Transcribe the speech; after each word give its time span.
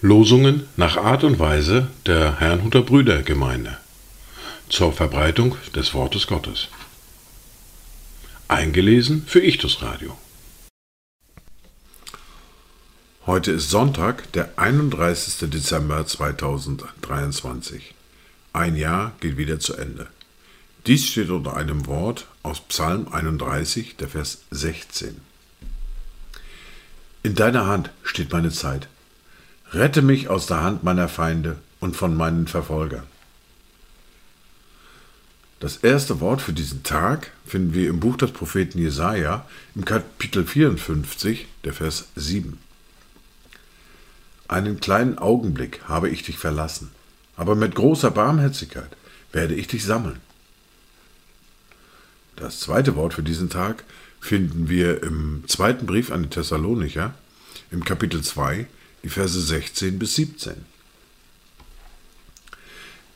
Losungen 0.00 0.68
nach 0.76 0.98
Art 0.98 1.24
und 1.24 1.38
Weise 1.38 1.88
der 2.04 2.38
Herrnhuter 2.38 2.82
Brüdergemeinde 2.82 3.78
zur 4.68 4.92
Verbreitung 4.92 5.56
des 5.74 5.94
Wortes 5.94 6.26
Gottes. 6.26 6.68
Eingelesen 8.48 9.24
für 9.26 9.40
Ichtus 9.40 9.80
Radio. 9.80 10.18
Heute 13.24 13.52
ist 13.52 13.70
Sonntag, 13.70 14.30
der 14.32 14.58
31. 14.58 15.48
Dezember 15.48 16.06
2023. 16.06 17.94
Ein 18.52 18.76
Jahr 18.76 19.12
geht 19.20 19.38
wieder 19.38 19.58
zu 19.58 19.74
Ende. 19.74 20.08
Dies 20.86 21.06
steht 21.06 21.30
unter 21.30 21.56
einem 21.56 21.86
Wort 21.86 22.26
aus 22.42 22.60
Psalm 22.60 23.08
31, 23.10 23.96
der 23.96 24.08
Vers 24.08 24.42
16. 24.50 25.18
In 27.22 27.34
deiner 27.34 27.66
Hand 27.66 27.90
steht 28.02 28.32
meine 28.32 28.50
Zeit. 28.50 28.88
Rette 29.72 30.02
mich 30.02 30.28
aus 30.28 30.44
der 30.44 30.62
Hand 30.62 30.84
meiner 30.84 31.08
Feinde 31.08 31.56
und 31.80 31.96
von 31.96 32.14
meinen 32.14 32.46
Verfolgern. 32.46 33.04
Das 35.58 35.78
erste 35.78 36.20
Wort 36.20 36.42
für 36.42 36.52
diesen 36.52 36.82
Tag 36.82 37.30
finden 37.46 37.72
wir 37.72 37.88
im 37.88 37.98
Buch 37.98 38.18
des 38.18 38.32
Propheten 38.32 38.78
Jesaja 38.78 39.46
im 39.74 39.86
Kapitel 39.86 40.44
54, 40.44 41.46
der 41.64 41.72
Vers 41.72 42.08
7. 42.14 42.58
Einen 44.48 44.80
kleinen 44.80 45.16
Augenblick 45.16 45.80
habe 45.88 46.10
ich 46.10 46.24
dich 46.24 46.36
verlassen, 46.36 46.90
aber 47.38 47.54
mit 47.54 47.74
großer 47.74 48.10
Barmherzigkeit 48.10 48.94
werde 49.32 49.54
ich 49.54 49.66
dich 49.66 49.82
sammeln. 49.82 50.20
Das 52.36 52.60
zweite 52.60 52.96
Wort 52.96 53.14
für 53.14 53.22
diesen 53.22 53.48
Tag 53.48 53.84
finden 54.20 54.68
wir 54.68 55.02
im 55.02 55.44
zweiten 55.46 55.86
Brief 55.86 56.10
an 56.10 56.24
die 56.24 56.30
Thessalonicher, 56.30 57.14
im 57.70 57.84
Kapitel 57.84 58.22
2, 58.22 58.66
die 59.02 59.08
Verse 59.08 59.40
16 59.40 59.98
bis 59.98 60.16
17. 60.16 60.54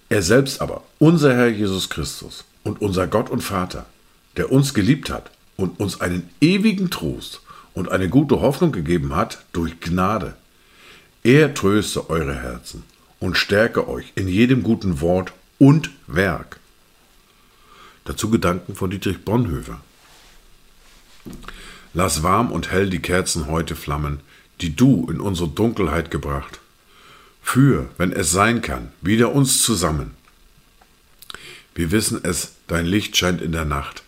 Er 0.09 0.23
selbst 0.23 0.61
aber, 0.61 0.85
unser 0.99 1.35
Herr 1.35 1.49
Jesus 1.49 1.91
Christus 1.91 2.45
und 2.63 2.81
unser 2.81 3.07
Gott 3.07 3.29
und 3.29 3.43
Vater, 3.43 3.87
der 4.37 4.53
uns 4.53 4.73
geliebt 4.73 5.11
hat 5.11 5.31
und 5.57 5.81
uns 5.81 6.01
einen 6.01 6.31
ewigen 6.41 6.91
Trost 6.91 7.41
und 7.75 7.91
eine 7.91 8.09
gute 8.09 8.41
Hoffnung 8.41 8.73
gegeben 8.73 9.17
hat 9.17 9.45
durch 9.53 9.81
Gnade. 9.81 10.35
Er 11.25 11.55
tröste 11.55 12.09
eure 12.09 12.35
Herzen 12.35 12.85
und 13.19 13.37
stärke 13.37 13.89
euch 13.89 14.13
in 14.15 14.29
jedem 14.29 14.63
guten 14.63 15.01
Wort 15.01 15.33
und 15.59 15.91
Werk. 16.07 16.58
Dazu 18.09 18.31
Gedanken 18.31 18.75
von 18.75 18.89
Dietrich 18.89 19.23
Bonhoeffer. 19.23 19.83
Lass 21.93 22.23
warm 22.23 22.51
und 22.51 22.71
hell 22.71 22.89
die 22.89 23.01
Kerzen 23.01 23.49
heute 23.49 23.77
flammen, 23.77 24.21
die 24.63 24.75
du 24.75 25.11
in 25.11 25.21
unsere 25.21 25.47
Dunkelheit 25.47 26.11
gebracht. 26.11 26.59
Führ, 27.43 27.91
wenn 27.99 28.13
es 28.13 28.31
sein 28.31 28.63
kann, 28.63 28.89
wieder 29.03 29.35
uns 29.35 29.63
zusammen. 29.63 30.13
Wir 31.75 31.91
wissen 31.91 32.21
es, 32.23 32.53
dein 32.67 32.87
Licht 32.87 33.15
scheint 33.15 33.43
in 33.43 33.53
der 33.53 33.67
Nacht. 33.67 34.03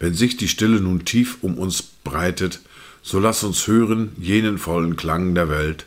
Wenn 0.00 0.14
sich 0.14 0.36
die 0.36 0.48
Stille 0.48 0.80
nun 0.80 1.04
tief 1.04 1.38
um 1.42 1.56
uns 1.56 1.80
breitet, 1.80 2.58
so 3.02 3.20
lass 3.20 3.44
uns 3.44 3.68
hören 3.68 4.16
jenen 4.18 4.58
vollen 4.58 4.96
Klang 4.96 5.36
der 5.36 5.48
Welt, 5.48 5.86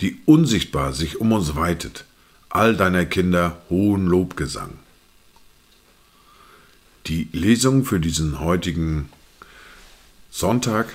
die 0.00 0.18
unsichtbar 0.24 0.92
sich 0.92 1.20
um 1.20 1.30
uns 1.30 1.54
weitet, 1.54 2.06
all 2.48 2.74
deiner 2.74 3.04
Kinder 3.04 3.62
hohen 3.70 4.06
Lobgesang. 4.06 4.80
Die 7.06 7.28
Lesung 7.32 7.84
für 7.84 8.00
diesen 8.00 8.40
heutigen 8.40 9.10
Sonntag 10.30 10.86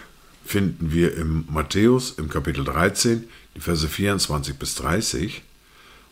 finden 0.44 0.92
wir 0.92 1.16
im 1.16 1.46
Matthäus 1.48 2.10
im 2.18 2.30
Kapitel 2.30 2.66
13, 2.66 3.26
die 3.56 3.60
Verse 3.60 3.88
24 3.88 4.56
bis 4.56 4.74
30. 4.74 5.44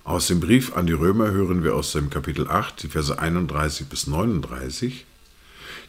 Aus 0.03 0.27
dem 0.27 0.39
Brief 0.39 0.75
an 0.75 0.85
die 0.85 0.93
Römer 0.93 1.31
hören 1.31 1.63
wir 1.63 1.73
aus 1.73 1.93
dem 1.93 2.11
Kapitel 2.11 2.47
8, 2.47 2.83
die 2.83 2.89
Verse 2.89 3.17
31 3.17 3.87
bis 3.87 4.05
39. 4.05 5.05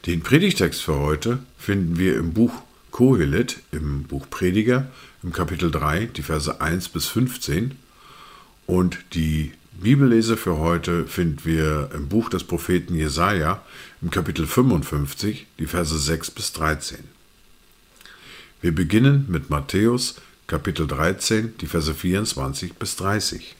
Den 0.06 0.22
Predigtext 0.22 0.80
für 0.80 0.98
heute 0.98 1.40
finden 1.58 1.98
wir 1.98 2.16
im 2.16 2.32
Buch 2.32 2.62
Kohelet, 2.90 3.58
im 3.72 4.04
Buch 4.04 4.26
Prediger, 4.30 4.90
im 5.22 5.34
Kapitel 5.34 5.70
3, 5.70 6.06
die 6.06 6.22
Verse 6.22 6.62
1 6.62 6.88
bis 6.88 7.08
15. 7.08 7.76
Und 8.66 8.98
die 9.12 9.52
Bibellese 9.80 10.36
für 10.36 10.58
heute 10.58 11.06
finden 11.06 11.44
wir 11.44 11.90
im 11.94 12.08
Buch 12.08 12.30
des 12.30 12.42
Propheten 12.42 12.96
Jesaja 12.96 13.62
im 14.02 14.10
Kapitel 14.10 14.44
55, 14.44 15.46
die 15.60 15.66
Verse 15.66 15.96
6 15.96 16.32
bis 16.32 16.52
13. 16.52 16.98
Wir 18.60 18.74
beginnen 18.74 19.26
mit 19.28 19.50
Matthäus 19.50 20.16
Kapitel 20.48 20.88
13, 20.88 21.56
die 21.58 21.68
Verse 21.68 21.94
24 21.94 22.74
bis 22.74 22.96
30. 22.96 23.54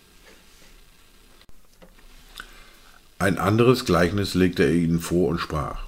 Ein 3.20 3.38
anderes 3.38 3.84
Gleichnis 3.84 4.34
legte 4.34 4.64
er 4.64 4.74
ihnen 4.74 4.98
vor 4.98 5.28
und 5.28 5.38
sprach. 5.38 5.84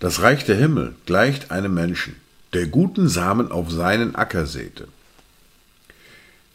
Das 0.00 0.20
Reich 0.20 0.44
der 0.44 0.56
Himmel 0.56 0.94
gleicht 1.06 1.50
einem 1.50 1.72
Menschen, 1.72 2.16
der 2.52 2.66
guten 2.66 3.08
Samen 3.08 3.50
auf 3.50 3.70
seinen 3.70 4.14
Acker 4.16 4.44
säte. 4.44 4.86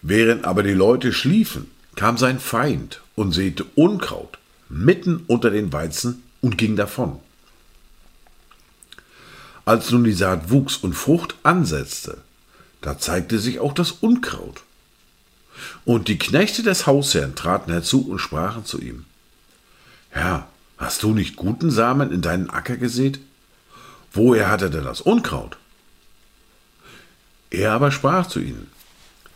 Während 0.04 0.46
aber 0.46 0.62
die 0.62 0.74
Leute 0.74 1.14
schliefen, 1.14 1.66
kam 1.96 2.18
sein 2.18 2.40
Feind 2.40 3.02
und 3.16 3.34
säte 3.34 3.66
Unkraut 3.75 4.38
mitten 4.69 5.24
unter 5.28 5.50
den 5.50 5.74
Weizen 5.74 6.24
und 6.41 6.57
ging 6.57 6.75
davon. 6.75 7.19
Als 9.66 9.91
nun 9.91 10.03
die 10.03 10.13
Saat 10.13 10.50
wuchs 10.50 10.78
und 10.78 10.94
Frucht 10.94 11.35
ansetzte, 11.44 12.18
da 12.81 12.97
zeigte 12.97 13.38
sich 13.38 13.59
auch 13.59 13.74
das 13.74 13.91
Unkraut. 13.91 14.63
Und 15.85 16.07
die 16.07 16.18
Knechte 16.18 16.63
des 16.63 16.88
Hausherrn 16.88 17.35
traten 17.35 17.72
herzu 17.72 18.09
und 18.09 18.19
sprachen 18.19 18.66
zu 18.66 18.81
ihm, 18.81 19.06
Herr, 20.09 20.47
hast 20.78 21.03
du 21.03 21.13
nicht 21.13 21.35
guten 21.35 21.69
Samen 21.69 22.12
in 22.12 22.22
deinen 22.22 22.50
Acker 22.50 22.78
gesät? 22.78 23.19
Woher 24.13 24.50
hat 24.50 24.62
er 24.62 24.69
denn 24.69 24.84
das 24.84 25.01
Unkraut? 25.01 25.57
Er 27.51 27.74
aber 27.74 27.91
sprach 27.91 28.28
zu 28.28 28.40
ihnen, 28.40 28.72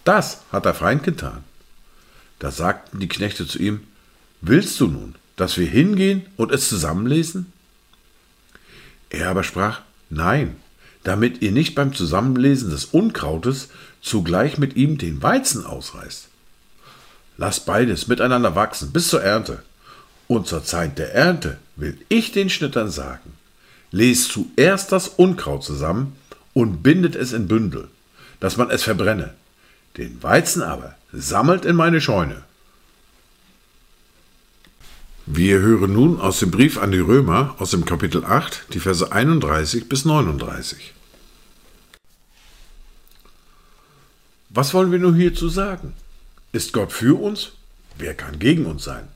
das 0.05 0.41
hat 0.51 0.65
der 0.65 0.73
Feind 0.73 1.03
getan. 1.03 1.43
Da 2.39 2.51
sagten 2.51 2.99
die 2.99 3.07
Knechte 3.07 3.47
zu 3.47 3.59
ihm, 3.59 3.81
Willst 4.41 4.79
du 4.79 4.87
nun, 4.87 5.15
dass 5.35 5.57
wir 5.57 5.67
hingehen 5.67 6.25
und 6.35 6.51
es 6.51 6.69
zusammenlesen? 6.69 7.51
Er 9.09 9.29
aber 9.29 9.43
sprach, 9.43 9.81
Nein, 10.09 10.57
damit 11.03 11.41
ihr 11.41 11.51
nicht 11.51 11.75
beim 11.75 11.93
Zusammenlesen 11.93 12.69
des 12.69 12.85
Unkrautes 12.85 13.69
zugleich 14.01 14.57
mit 14.57 14.75
ihm 14.75 14.97
den 14.97 15.21
Weizen 15.23 15.65
ausreißt. 15.65 16.27
Lasst 17.37 17.65
beides 17.65 18.07
miteinander 18.07 18.55
wachsen 18.55 18.91
bis 18.91 19.09
zur 19.09 19.21
Ernte. 19.21 19.63
Und 20.27 20.47
zur 20.47 20.63
Zeit 20.63 20.97
der 20.97 21.13
Ernte 21.13 21.57
will 21.75 21.97
ich 22.09 22.31
den 22.31 22.49
Schnittern 22.49 22.89
sagen, 22.89 23.33
lest 23.91 24.31
zuerst 24.31 24.91
das 24.91 25.07
Unkraut 25.07 25.63
zusammen 25.63 26.15
und 26.53 26.81
bindet 26.81 27.15
es 27.15 27.33
in 27.33 27.47
Bündel, 27.47 27.89
dass 28.39 28.57
man 28.57 28.71
es 28.71 28.83
verbrenne. 28.83 29.33
Den 29.97 30.21
Weizen 30.21 30.61
aber 30.61 30.95
sammelt 31.13 31.63
in 31.63 31.75
meine 31.75 32.01
Scheune. 32.01 32.43
Wir 35.25 35.59
hören 35.59 35.93
nun 35.93 36.19
aus 36.19 36.39
dem 36.39 36.51
Brief 36.51 36.77
an 36.77 36.91
die 36.91 36.99
Römer 36.99 37.55
aus 37.59 37.71
dem 37.71 37.85
Kapitel 37.85 38.25
8, 38.25 38.73
die 38.73 38.79
Verse 38.79 39.11
31 39.11 39.89
bis 39.89 40.05
39. 40.05 40.93
Was 44.49 44.73
wollen 44.73 44.91
wir 44.91 44.99
nun 44.99 45.15
hierzu 45.15 45.49
sagen? 45.49 45.93
Ist 46.51 46.73
Gott 46.73 46.91
für 46.91 47.19
uns? 47.19 47.53
Wer 47.97 48.13
kann 48.13 48.37
gegen 48.37 48.65
uns 48.65 48.83
sein? 48.83 49.07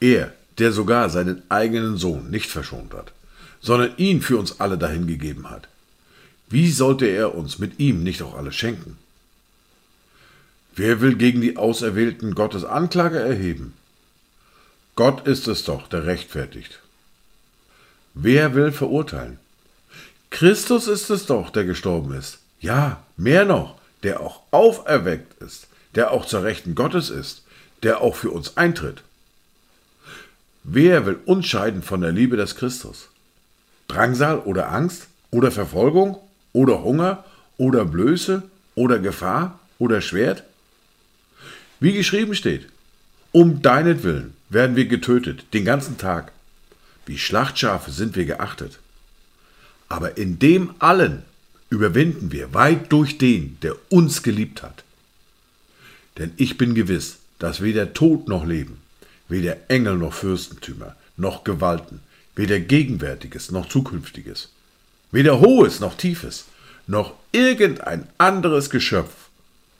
Er, 0.00 0.32
der 0.58 0.72
sogar 0.72 1.10
seinen 1.10 1.42
eigenen 1.50 1.96
Sohn 1.96 2.30
nicht 2.30 2.50
verschont 2.50 2.94
hat, 2.94 3.12
sondern 3.60 3.96
ihn 3.98 4.22
für 4.22 4.38
uns 4.38 4.60
alle 4.60 4.78
dahingegeben 4.78 5.48
hat. 5.48 5.68
Wie 6.48 6.70
sollte 6.70 7.06
er 7.06 7.34
uns 7.34 7.58
mit 7.58 7.78
ihm 7.78 8.02
nicht 8.02 8.22
auch 8.22 8.34
alles 8.34 8.56
schenken? 8.56 8.96
Wer 10.78 11.00
will 11.00 11.16
gegen 11.16 11.40
die 11.40 11.56
Auserwählten 11.56 12.36
Gottes 12.36 12.64
Anklage 12.64 13.18
erheben? 13.18 13.74
Gott 14.94 15.26
ist 15.26 15.48
es 15.48 15.64
doch, 15.64 15.88
der 15.88 16.06
rechtfertigt. 16.06 16.78
Wer 18.14 18.54
will 18.54 18.70
verurteilen? 18.70 19.40
Christus 20.30 20.86
ist 20.86 21.10
es 21.10 21.26
doch, 21.26 21.50
der 21.50 21.64
gestorben 21.64 22.14
ist. 22.14 22.38
Ja, 22.60 23.02
mehr 23.16 23.44
noch, 23.44 23.74
der 24.04 24.20
auch 24.20 24.42
auferweckt 24.52 25.42
ist, 25.42 25.66
der 25.96 26.12
auch 26.12 26.26
zur 26.26 26.44
Rechten 26.44 26.76
Gottes 26.76 27.10
ist, 27.10 27.42
der 27.82 28.00
auch 28.00 28.14
für 28.14 28.30
uns 28.30 28.56
eintritt. 28.56 29.02
Wer 30.62 31.06
will 31.06 31.18
uns 31.24 31.46
scheiden 31.46 31.82
von 31.82 32.02
der 32.02 32.12
Liebe 32.12 32.36
des 32.36 32.54
Christus? 32.54 33.08
Drangsal 33.88 34.38
oder 34.38 34.70
Angst 34.70 35.08
oder 35.32 35.50
Verfolgung 35.50 36.18
oder 36.52 36.84
Hunger 36.84 37.24
oder 37.56 37.84
Blöße 37.84 38.44
oder 38.76 39.00
Gefahr 39.00 39.58
oder 39.80 40.00
Schwert? 40.00 40.44
Wie 41.80 41.92
geschrieben 41.92 42.34
steht, 42.34 42.66
um 43.32 43.62
deinetwillen 43.62 44.34
werden 44.48 44.76
wir 44.76 44.86
getötet, 44.86 45.44
den 45.54 45.64
ganzen 45.64 45.98
Tag. 45.98 46.32
Wie 47.06 47.18
Schlachtschafe 47.18 47.90
sind 47.90 48.16
wir 48.16 48.24
geachtet. 48.24 48.78
Aber 49.88 50.16
in 50.16 50.38
dem 50.38 50.74
allen 50.78 51.22
überwinden 51.70 52.32
wir 52.32 52.52
weit 52.54 52.92
durch 52.92 53.18
den, 53.18 53.58
der 53.62 53.76
uns 53.90 54.22
geliebt 54.22 54.62
hat. 54.62 54.84
Denn 56.18 56.32
ich 56.36 56.58
bin 56.58 56.74
gewiss, 56.74 57.18
dass 57.38 57.62
weder 57.62 57.92
Tod 57.92 58.28
noch 58.28 58.44
Leben, 58.44 58.78
weder 59.28 59.56
Engel 59.68 59.96
noch 59.96 60.14
Fürstentümer, 60.14 60.96
noch 61.16 61.44
Gewalten, 61.44 62.00
weder 62.34 62.58
Gegenwärtiges 62.58 63.50
noch 63.50 63.68
Zukünftiges, 63.68 64.50
weder 65.12 65.40
Hohes 65.40 65.80
noch 65.80 65.96
Tiefes, 65.96 66.46
noch 66.86 67.14
irgendein 67.32 68.08
anderes 68.18 68.70
Geschöpf 68.70 69.27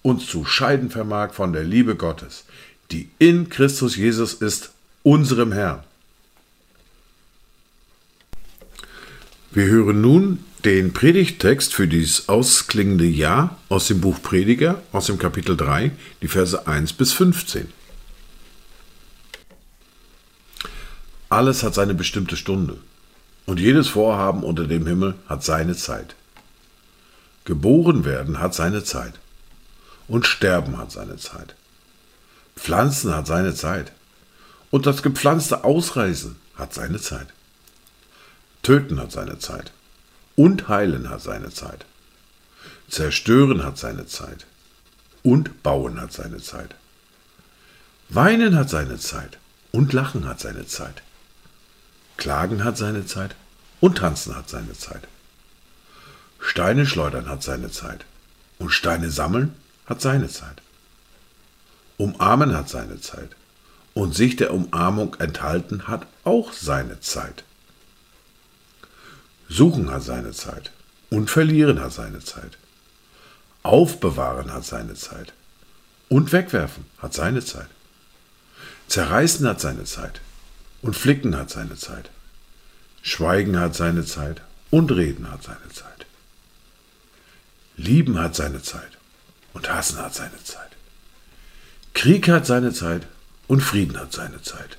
uns 0.09 0.27
zu 0.27 0.45
scheiden 0.45 0.91
vermag 0.91 1.35
von 1.35 1.53
der 1.53 1.65
Liebe 1.65 1.95
Gottes, 1.95 2.45
die 2.91 3.11
in 3.19 3.49
Christus 3.51 3.97
Jesus 3.97 4.35
ist, 4.35 4.71
unserem 5.03 5.53
Herrn. 5.53 5.85
Wir 9.51 9.67
hören 9.67 10.01
nun 10.01 10.45
den 10.65 10.93
Predigttext 10.93 11.75
für 11.75 11.87
dieses 11.87 12.29
ausklingende 12.29 13.07
Jahr 13.07 13.59
aus 13.69 13.87
dem 13.87 14.01
Buch 14.01 14.21
Prediger, 14.21 14.83
aus 14.93 15.07
dem 15.07 15.19
Kapitel 15.19 15.57
3, 15.57 15.93
die 16.23 16.29
Verse 16.29 16.67
1 16.67 16.95
bis 16.95 17.13
15. 17.13 17.69
Alles 21.29 21.63
hat 21.63 21.75
seine 21.75 21.95
bestimmte 21.95 22.37
Stunde 22.37 22.79
und 23.47 23.61
jedes 23.61 23.89
Vorhaben 23.89 24.43
unter 24.43 24.67
dem 24.67 24.87
Himmel 24.87 25.15
hat 25.27 25.45
seine 25.45 25.77
Zeit. 25.77 26.15
Geboren 27.45 28.05
werden 28.05 28.41
hat 28.41 28.55
seine 28.55 28.83
Zeit 28.85 29.15
und 30.09 30.27
Sterben 30.27 30.79
hat 30.79 30.91
seine 30.91 31.17
Zeit. 31.17 31.55
Pflanzen 32.57 33.15
hat 33.15 33.27
seine 33.27 33.55
Zeit 33.55 33.93
und 34.71 34.87
das 34.87 35.03
gepflanzte 35.03 35.65
Ausreißen 35.65 36.37
hat 36.57 36.75
seine 36.75 37.01
Zeit. 37.01 37.29
Töten 38.63 39.01
hat 39.01 39.13
seine 39.13 39.39
Zeit 39.39 39.73
und 40.35 40.69
heilen 40.69 41.09
hat 41.09 41.23
seine 41.23 41.51
Zeit. 41.51 41.85
Zerstören 42.89 43.65
hat 43.65 43.79
seine 43.79 44.07
Zeit 44.07 44.47
und 45.23 45.63
bauen 45.63 46.01
hat 46.01 46.13
seine 46.13 46.39
Zeit. 46.39 46.75
Weinen 48.09 48.57
hat 48.57 48.71
seine 48.71 48.99
Zeit 48.99 49.39
und 49.73 49.93
lachen 49.93 50.27
hat 50.27 50.41
seine 50.41 50.67
Zeit. 50.67 51.03
Klagen 52.17 52.65
hat 52.65 52.77
seine 52.77 53.07
Zeit 53.07 53.37
und 53.81 53.99
tanzen 53.99 54.35
hat 54.35 54.49
seine 54.49 54.73
Zeit. 54.73 55.07
Steine 56.41 56.87
schleudern 56.87 57.29
hat 57.29 57.43
seine 57.43 57.71
Zeit 57.71 58.05
und 58.59 58.71
Steine 58.71 59.11
sammeln 59.11 59.55
hat 59.89 60.01
seine 60.01 60.29
Zeit. 60.29 60.61
Umarmen 61.97 62.55
hat 62.55 62.69
seine 62.69 63.01
Zeit 63.01 63.35
und 63.95 64.15
sich 64.15 64.37
der 64.37 64.53
Umarmung 64.53 65.17
enthalten 65.19 65.89
hat 65.89 66.07
auch 66.25 66.53
seine 66.53 67.01
Zeit. 67.01 67.43
Suchen 69.49 69.91
hat 69.91 70.03
seine 70.03 70.33
Zeit 70.33 70.71
und 71.11 71.31
verlieren 71.31 71.81
hat 71.81 71.93
seine 71.93 72.21
Zeit. 72.21 72.59
Aufbewahren 73.63 74.53
hat 74.53 74.65
seine 74.65 74.95
Zeit 74.95 75.33
und 76.09 76.33
wegwerfen 76.33 76.85
hat 76.99 77.15
seine 77.15 77.45
Zeit. 77.45 77.69
Zerreißen 78.89 79.47
hat 79.49 79.61
seine 79.61 79.85
Zeit 79.85 80.21
und 80.83 80.95
flicken 80.95 81.37
hat 81.37 81.51
seine 81.51 81.77
Zeit. 81.77 82.11
Schweigen 83.03 83.59
hat 83.59 83.75
seine 83.75 84.05
Zeit 84.05 84.43
und 84.71 84.91
reden 84.93 85.31
hat 85.31 85.43
seine 85.43 85.69
Zeit. 85.73 86.07
Lieben 87.77 88.19
hat 88.19 88.37
seine 88.37 88.63
Zeit 88.63 88.98
und 89.59 89.69
hassen 89.69 89.99
hat 89.99 90.15
seine 90.15 90.43
Zeit. 90.45 90.71
Krieg 91.93 92.29
hat 92.29 92.47
seine 92.47 92.73
Zeit 92.73 93.09
und 93.49 93.61
Frieden 93.61 93.99
hat 93.99 94.13
seine 94.13 94.41
Zeit. 94.41 94.79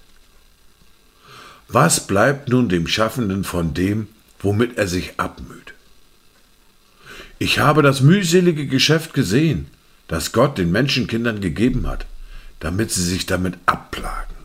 Was 1.67 2.07
bleibt 2.07 2.47
nun 2.47 2.69
dem 2.69 2.87
Schaffenden 2.87 3.43
von 3.43 3.73
dem, 3.73 4.07
womit 4.39 4.77
er 4.77 4.87
sich 4.87 5.19
abmüht. 5.19 5.73
Ich 7.39 7.59
habe 7.59 7.81
das 7.81 7.99
mühselige 7.99 8.67
Geschäft 8.67 9.13
gesehen, 9.13 9.67
das 10.07 10.31
Gott 10.31 10.57
den 10.57 10.71
Menschenkindern 10.71 11.41
gegeben 11.41 11.85
hat, 11.85 12.05
damit 12.61 12.89
sie 12.91 13.03
sich 13.03 13.25
damit 13.25 13.55
abplagen. 13.65 14.35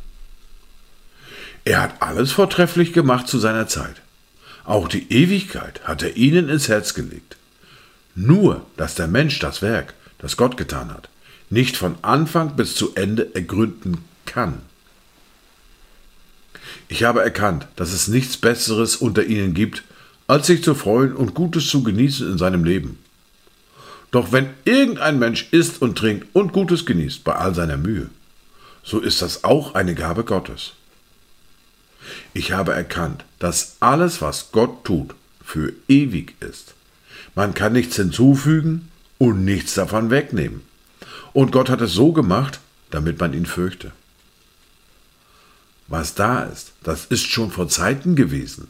Er 1.65 1.81
hat 1.81 2.03
alles 2.03 2.33
vortrefflich 2.33 2.93
gemacht 2.93 3.29
zu 3.29 3.39
seiner 3.39 3.69
Zeit. 3.69 4.03
Auch 4.65 4.89
die 4.89 5.13
Ewigkeit 5.13 5.81
hat 5.85 6.03
er 6.03 6.17
ihnen 6.17 6.49
ins 6.49 6.69
Herz 6.69 6.93
gelegt. 6.95 7.37
Nur, 8.17 8.67
dass 8.77 8.97
der 8.97 9.09
Mensch 9.09 9.39
das 9.39 9.63
Werk, 9.63 9.95
das 10.25 10.39
Gott 10.39 10.57
getan 10.57 10.89
hat, 10.91 11.11
nicht 11.51 11.77
von 11.77 11.97
Anfang 12.01 12.57
bis 12.57 12.75
zu 12.77 12.95
Ende 12.95 13.35
ergründen 13.35 13.99
kann. 14.25 14.63
Ich 16.89 17.05
habe 17.05 17.23
erkannt, 17.23 17.67
dass 17.77 17.93
es 17.93 18.09
nichts 18.09 18.39
Besseres 18.39 18.97
unter 18.97 19.23
ihnen 19.23 19.53
gibt, 19.53 19.83
als 20.27 20.47
sich 20.47 20.65
zu 20.65 20.75
freuen 20.75 21.15
und 21.15 21.35
Gutes 21.35 21.67
zu 21.67 21.83
genießen 21.83 22.27
in 22.27 22.39
seinem 22.39 22.65
Leben. 22.65 22.99
Doch 24.13 24.33
wenn 24.33 24.49
irgendein 24.65 25.19
Mensch 25.19 25.49
isst 25.51 25.83
und 25.83 25.99
trinkt 25.99 26.27
und 26.35 26.55
Gutes 26.55 26.87
genießt 26.87 27.23
bei 27.23 27.35
all 27.35 27.55
seiner 27.55 27.77
Mühe, 27.77 28.09
so 28.83 29.01
ist 29.01 29.21
das 29.21 29.45
auch 29.45 29.75
eine 29.75 29.95
Gabe 29.95 30.25
Gottes. 30.25 30.73
Ich 32.33 32.53
habe 32.53 32.73
erkannt, 32.73 33.27
dass 33.41 33.77
alles, 33.81 34.23
was 34.23 34.53
Gott 34.53 34.85
tut, 34.85 35.15
für 35.45 35.75
ewig 35.87 36.35
ist. 36.41 36.73
Man 37.35 37.53
kann 37.53 37.75
nichts 37.75 37.97
hinzufügen 37.97 38.89
und 39.19 39.45
nichts 39.45 39.75
davon 39.75 40.11
wegnehmen. 40.11 40.63
Und 41.33 41.53
Gott 41.53 41.69
hat 41.69 41.81
es 41.81 41.93
so 41.93 42.13
gemacht, 42.13 42.61
damit 42.91 43.19
man 43.21 43.35
ihn 43.35 43.47
fürchte. 43.47 43.93
Was 45.89 46.15
da 46.15 46.45
ist, 46.45 46.73
das 46.83 47.05
ist 47.07 47.27
schon 47.27 47.51
vor 47.51 47.69
Zeiten 47.69 48.17
gewesen. 48.17 48.69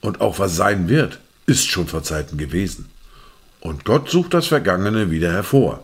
Und 0.00 0.20
auch 0.20 0.38
was 0.38 0.56
sein 0.56 0.88
wird, 0.88 1.18
ist 1.46 1.66
schon 1.66 1.88
vor 1.88 2.02
Zeiten 2.02 2.36
gewesen. 2.38 2.88
Und 3.60 3.84
Gott 3.84 4.10
sucht 4.10 4.34
das 4.34 4.46
Vergangene 4.46 5.10
wieder 5.10 5.32
hervor. 5.32 5.82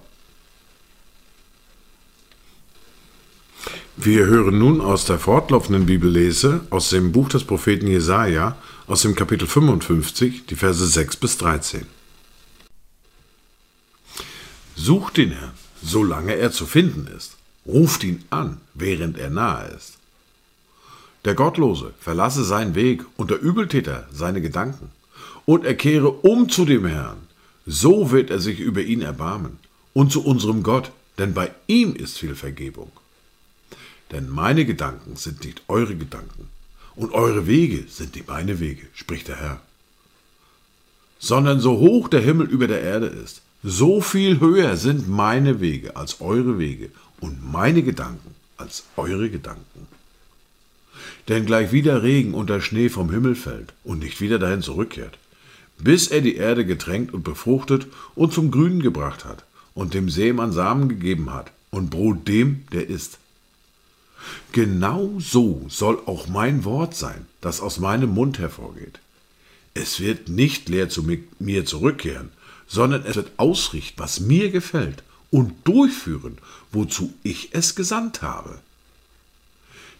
Wir 3.96 4.26
hören 4.26 4.58
nun 4.58 4.80
aus 4.80 5.04
der 5.04 5.18
fortlaufenden 5.18 5.86
Bibellese 5.86 6.60
aus 6.70 6.90
dem 6.90 7.12
Buch 7.12 7.28
des 7.28 7.44
Propheten 7.44 7.86
Jesaja, 7.86 8.56
aus 8.86 9.02
dem 9.02 9.14
Kapitel 9.14 9.46
55, 9.46 10.46
die 10.46 10.56
Verse 10.56 10.86
6 10.86 11.16
bis 11.16 11.38
13. 11.38 11.86
Sucht 14.84 15.16
den 15.16 15.30
Herrn, 15.30 15.52
solange 15.80 16.34
er 16.34 16.50
zu 16.50 16.66
finden 16.66 17.06
ist. 17.16 17.36
Ruft 17.64 18.02
ihn 18.02 18.24
an, 18.30 18.60
während 18.74 19.16
er 19.16 19.30
nahe 19.30 19.68
ist. 19.68 19.98
Der 21.24 21.36
Gottlose 21.36 21.94
verlasse 22.00 22.42
seinen 22.42 22.74
Weg 22.74 23.04
und 23.16 23.30
der 23.30 23.40
Übeltäter 23.40 24.08
seine 24.12 24.40
Gedanken 24.40 24.90
und 25.44 25.64
er 25.64 25.76
kehre 25.76 26.10
um 26.10 26.48
zu 26.48 26.64
dem 26.64 26.84
Herrn. 26.84 27.28
So 27.64 28.10
wird 28.10 28.30
er 28.30 28.40
sich 28.40 28.58
über 28.58 28.82
ihn 28.82 29.02
erbarmen 29.02 29.60
und 29.92 30.10
zu 30.10 30.24
unserem 30.24 30.64
Gott, 30.64 30.90
denn 31.16 31.32
bei 31.32 31.52
ihm 31.68 31.94
ist 31.94 32.18
viel 32.18 32.34
Vergebung. 32.34 32.90
Denn 34.10 34.28
meine 34.28 34.64
Gedanken 34.64 35.14
sind 35.14 35.44
nicht 35.44 35.62
eure 35.68 35.94
Gedanken 35.94 36.48
und 36.96 37.12
eure 37.12 37.46
Wege 37.46 37.84
sind 37.88 38.16
nicht 38.16 38.26
meine 38.26 38.58
Wege, 38.58 38.88
spricht 38.94 39.28
der 39.28 39.36
Herr. 39.36 39.60
Sondern 41.20 41.60
so 41.60 41.78
hoch 41.78 42.08
der 42.08 42.20
Himmel 42.20 42.48
über 42.48 42.66
der 42.66 42.80
Erde 42.80 43.06
ist, 43.06 43.42
so 43.62 44.00
viel 44.00 44.40
höher 44.40 44.76
sind 44.76 45.08
meine 45.08 45.60
Wege 45.60 45.96
als 45.96 46.20
eure 46.20 46.58
Wege 46.58 46.90
und 47.20 47.52
meine 47.52 47.82
Gedanken 47.82 48.34
als 48.56 48.84
eure 48.96 49.30
Gedanken. 49.30 49.86
Denn 51.28 51.46
gleich 51.46 51.70
wieder 51.70 52.02
Regen 52.02 52.34
und 52.34 52.50
der 52.50 52.60
Schnee 52.60 52.88
vom 52.88 53.10
Himmel 53.10 53.36
fällt 53.36 53.72
und 53.84 54.00
nicht 54.00 54.20
wieder 54.20 54.38
dahin 54.38 54.62
zurückkehrt, 54.62 55.18
bis 55.78 56.08
er 56.08 56.20
die 56.20 56.36
Erde 56.36 56.66
getränkt 56.66 57.14
und 57.14 57.22
befruchtet 57.22 57.86
und 58.14 58.32
zum 58.32 58.50
Grünen 58.50 58.82
gebracht 58.82 59.24
hat 59.24 59.44
und 59.74 59.94
dem 59.94 60.10
Seemann 60.10 60.52
Samen 60.52 60.88
gegeben 60.88 61.32
hat 61.32 61.52
und 61.70 61.90
Brot 61.90 62.26
dem, 62.26 62.64
der 62.72 62.88
isst. 62.88 63.18
Genau 64.52 65.14
so 65.18 65.64
soll 65.68 66.00
auch 66.06 66.28
mein 66.28 66.64
Wort 66.64 66.94
sein, 66.94 67.26
das 67.40 67.60
aus 67.60 67.78
meinem 67.78 68.10
Mund 68.10 68.38
hervorgeht. 68.38 68.98
Es 69.74 70.00
wird 70.00 70.28
nicht 70.28 70.68
leer 70.68 70.88
zu 70.88 71.04
mir 71.38 71.64
zurückkehren, 71.64 72.30
sondern 72.66 73.04
es 73.04 73.16
wird 73.16 73.32
ausrichten, 73.36 73.98
was 73.98 74.20
mir 74.20 74.50
gefällt 74.50 75.02
und 75.30 75.52
durchführen, 75.64 76.38
wozu 76.70 77.12
ich 77.22 77.50
es 77.52 77.74
gesandt 77.74 78.22
habe. 78.22 78.60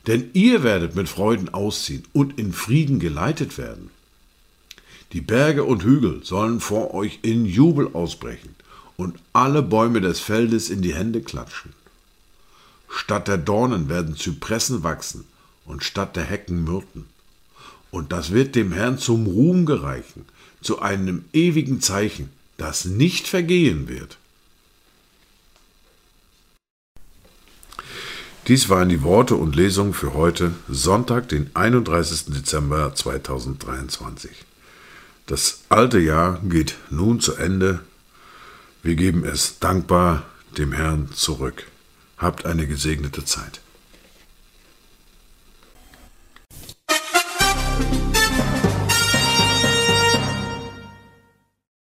Denn 0.07 0.31
ihr 0.33 0.63
werdet 0.63 0.97
mit 0.97 1.09
Freuden 1.09 1.49
ausziehen 1.49 2.05
und 2.13 2.39
in 2.39 2.53
Frieden 2.53 2.99
geleitet 2.99 3.57
werden. 3.59 3.91
Die 5.13 5.21
Berge 5.21 5.65
und 5.65 5.85
Hügel 5.85 6.25
sollen 6.25 6.61
vor 6.61 6.95
euch 6.95 7.21
in 7.23 7.45
Jubel 7.45 7.91
ausbrechen 7.93 8.55
und 8.97 9.19
alle 9.33 9.63
Bäume 9.63 10.01
des 10.01 10.21
Feldes 10.21 10.71
in 10.71 10.83
die 10.83 10.95
Hände 10.95 11.21
klatschen. 11.21 11.73
Statt 12.89 13.29
der 13.29 13.39
Dornen 13.39 13.89
werden 13.89 14.17
Zypressen 14.17 14.83
wachsen 14.83 15.25
und 15.65 15.85
statt 15.85 16.17
der 16.17 16.25
Hecken 16.25 16.65
Myrten. 16.65 17.07
Und 17.91 18.13
das 18.13 18.33
wird 18.33 18.55
dem 18.55 18.73
Herrn 18.73 18.99
zum 18.99 19.27
Ruhm 19.27 19.67
gereichen, 19.67 20.25
zu 20.63 20.81
einem 20.81 21.25
ewigen 21.33 21.81
Zeichen, 21.81 22.31
das 22.63 22.85
nicht 22.85 23.27
vergehen 23.27 23.89
wird. 23.89 24.19
Dies 28.47 28.69
waren 28.69 28.89
die 28.89 29.03
Worte 29.03 29.35
und 29.35 29.57
Lesungen 29.57 29.95
für 29.95 30.15
heute, 30.15 30.53
Sonntag, 30.69 31.29
den 31.29 31.51
31. 31.55 32.27
Dezember 32.27 32.95
2023. 32.95 34.31
Das 35.27 35.61
alte 35.69 35.99
Jahr 35.99 36.41
geht 36.43 36.77
nun 36.91 37.21
zu 37.21 37.35
Ende. 37.35 37.81
Wir 38.83 38.95
geben 38.95 39.25
es 39.25 39.59
dankbar 39.59 40.25
dem 40.57 40.73
Herrn 40.73 41.11
zurück. 41.13 41.67
Habt 42.17 42.47
eine 42.47 42.67
gesegnete 42.67 43.25
Zeit. 43.25 43.61